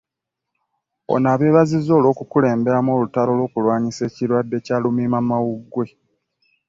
[1.13, 5.85] Ono abeebazizza olw'okukulemberamu olutalo lw'okulwanyisa ekirwadde kya Lumiimamawuggwe